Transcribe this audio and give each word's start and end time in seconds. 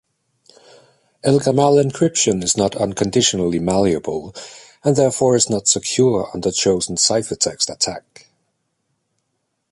ElGamal 1.23 1.79
encryption 1.79 2.41
is 2.43 2.55
unconditionally 2.55 3.59
malleable, 3.59 4.33
and 4.83 4.95
therefore 4.95 5.35
is 5.35 5.47
not 5.47 5.67
secure 5.67 6.27
under 6.33 6.49
chosen 6.51 6.95
ciphertext 6.95 7.69
attack. 7.71 8.25